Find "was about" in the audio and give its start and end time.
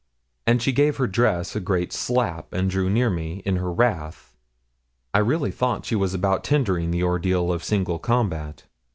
5.95-6.43